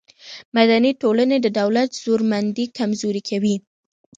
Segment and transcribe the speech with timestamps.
[0.55, 3.55] مدني ټولنې د دولت زورمندي کمزورې کوي.